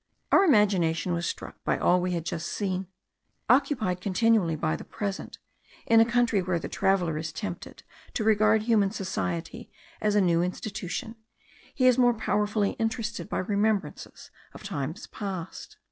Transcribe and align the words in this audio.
Our 0.31 0.43
imagination 0.43 1.13
was 1.13 1.27
struck 1.27 1.63
by 1.63 1.77
all 1.77 2.01
we 2.01 2.13
had 2.13 2.25
just 2.25 2.47
seen. 2.47 2.87
Occupied 3.51 4.01
continually 4.01 4.55
by 4.55 4.75
the 4.75 4.83
present, 4.83 5.37
in 5.85 5.99
a 5.99 6.05
country 6.11 6.41
where 6.41 6.57
the 6.57 6.67
traveller 6.67 7.19
is 7.19 7.31
tempted 7.31 7.83
to 8.15 8.23
regard 8.23 8.63
human 8.63 8.89
society 8.89 9.71
as 10.01 10.15
a 10.15 10.19
new 10.19 10.41
institution, 10.41 11.17
he 11.75 11.85
is 11.85 11.99
more 11.99 12.15
powerfully 12.15 12.71
interested 12.79 13.29
by 13.29 13.37
remembrances 13.37 14.31
of 14.55 14.63
times 14.63 15.05
past. 15.05 15.77